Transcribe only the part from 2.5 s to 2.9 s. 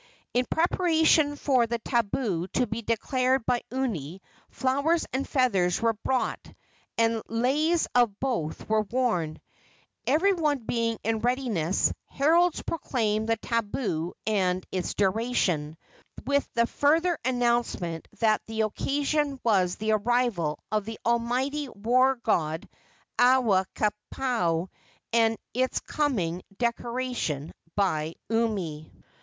to be